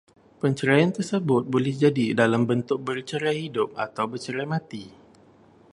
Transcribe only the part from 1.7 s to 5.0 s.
jadi dalam bentuk bercerai hidup atau bercerai mati